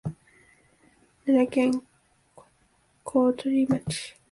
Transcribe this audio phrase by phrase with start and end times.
[1.27, 1.83] 奈良県
[3.03, 4.15] 高取町